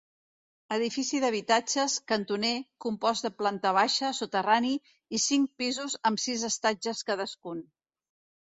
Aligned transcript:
Edifici 0.75 1.19
d'habitatges, 1.23 1.97
cantoner, 2.11 2.53
compost 2.85 3.27
de 3.27 3.31
planta 3.43 3.73
baixa, 3.79 4.11
soterrani 4.21 4.73
i 5.19 5.23
cinc 5.27 5.55
pisos 5.63 5.99
amb 6.13 6.23
sis 6.25 6.49
estatges 6.53 7.05
cadascun. 7.13 7.63